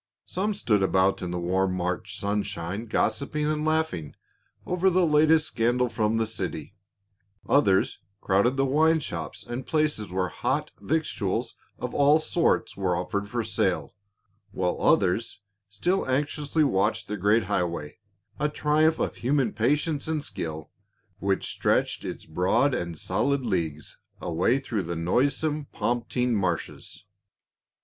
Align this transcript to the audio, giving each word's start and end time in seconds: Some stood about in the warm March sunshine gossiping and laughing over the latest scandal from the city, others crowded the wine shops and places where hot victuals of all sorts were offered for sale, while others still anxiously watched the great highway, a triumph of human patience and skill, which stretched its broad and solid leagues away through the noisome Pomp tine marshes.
Some 0.25 0.55
stood 0.55 0.81
about 0.81 1.21
in 1.21 1.29
the 1.29 1.39
warm 1.39 1.75
March 1.75 2.19
sunshine 2.19 2.87
gossiping 2.87 3.45
and 3.45 3.63
laughing 3.63 4.15
over 4.65 4.89
the 4.89 5.05
latest 5.05 5.45
scandal 5.45 5.89
from 5.89 6.17
the 6.17 6.25
city, 6.25 6.73
others 7.47 7.99
crowded 8.19 8.57
the 8.57 8.65
wine 8.65 8.99
shops 8.99 9.45
and 9.45 9.63
places 9.67 10.09
where 10.11 10.29
hot 10.29 10.71
victuals 10.81 11.55
of 11.77 11.93
all 11.93 12.17
sorts 12.17 12.75
were 12.75 12.95
offered 12.95 13.29
for 13.29 13.43
sale, 13.43 13.93
while 14.49 14.81
others 14.81 15.39
still 15.69 16.09
anxiously 16.09 16.63
watched 16.63 17.07
the 17.07 17.15
great 17.15 17.43
highway, 17.43 17.99
a 18.39 18.49
triumph 18.49 18.97
of 18.97 19.17
human 19.17 19.53
patience 19.53 20.07
and 20.07 20.23
skill, 20.23 20.71
which 21.19 21.45
stretched 21.45 22.03
its 22.03 22.25
broad 22.25 22.73
and 22.73 22.97
solid 22.97 23.45
leagues 23.45 23.99
away 24.19 24.57
through 24.57 24.81
the 24.81 24.95
noisome 24.95 25.65
Pomp 25.65 26.09
tine 26.09 26.33
marshes. 26.35 27.05